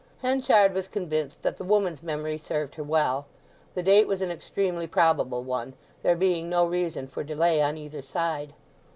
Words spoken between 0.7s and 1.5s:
was convinced